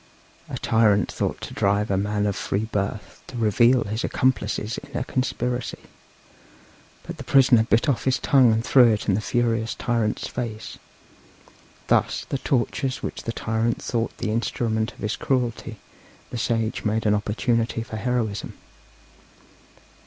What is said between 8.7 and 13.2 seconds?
it into the furious tyrant's face; thus, the tortures